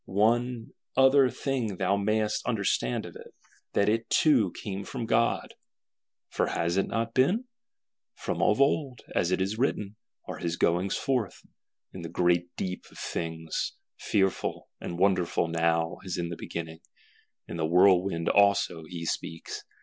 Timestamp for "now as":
15.47-16.17